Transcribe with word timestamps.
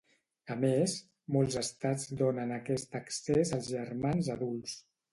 A 0.53 0.55
més, 0.63 0.95
molts 1.35 1.59
estats 1.61 2.07
donen 2.23 2.57
aquest 2.57 3.01
accés 3.03 3.57
als 3.59 3.73
germans 3.79 4.35
adults. 4.39 4.79